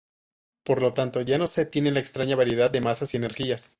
[0.63, 3.69] Por lo tanto, ya no se tiene la extraña variedad de masas y energías.